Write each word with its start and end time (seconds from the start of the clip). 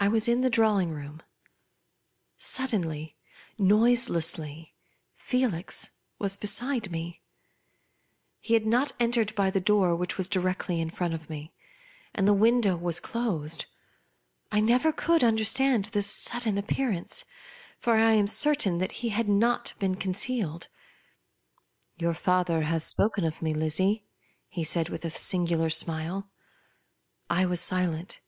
I 0.00 0.08
was 0.08 0.26
in 0.26 0.40
the 0.40 0.48
drawing 0.48 0.90
room. 0.90 1.20
Suddenly, 2.38 3.18
noiselessly, 3.58 4.74
Felix 5.16 5.90
was 6.18 6.38
beside 6.38 6.90
me. 6.90 7.20
He 8.40 8.54
had 8.54 8.64
not 8.64 8.92
entered 8.98 9.34
by 9.34 9.50
the 9.50 9.60
door 9.60 9.94
which 9.94 10.16
was 10.16 10.30
directly 10.30 10.80
in 10.80 10.88
front 10.88 11.12
of 11.12 11.28
me; 11.28 11.52
and 12.14 12.26
the 12.26 12.32
window 12.32 12.74
was 12.74 13.00
closed. 13.00 13.66
I 14.50 14.60
never 14.60 14.92
could 14.94 15.22
understand 15.22 15.84
this 15.92 16.06
sudden 16.06 16.56
appear 16.56 16.88
ance; 16.88 17.26
for 17.78 17.96
I 17.96 18.14
am 18.14 18.26
certain 18.26 18.78
that 18.78 18.92
he 18.92 19.10
had 19.10 19.28
not 19.28 19.74
been 19.78 19.94
conceal^jd." 19.94 20.68
Your 22.00 22.14
father 22.14 22.62
has 22.62 22.82
spoken 22.86 23.24
of 23.26 23.42
me, 23.42 23.52
Lizzie?" 23.52 24.06
he 24.48 24.64
said 24.64 24.88
with 24.88 25.04
a 25.04 25.10
singular 25.10 25.68
smile. 25.68 26.30
I 27.28 27.44
was 27.44 27.60
silent. 27.60 28.18